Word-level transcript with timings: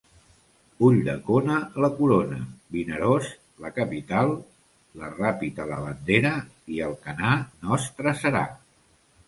Ulldecona, 0.85 1.57
la 1.85 1.89
corona; 1.97 2.39
Vinaròs, 2.77 3.29
la 3.67 3.71
capital; 3.77 4.33
la 5.03 5.13
Ràpita, 5.21 5.69
la 5.75 5.79
bandera, 5.85 6.35
i 6.79 6.83
Alcanar 6.91 7.39
nostre 7.71 8.19
serà. 8.25 8.47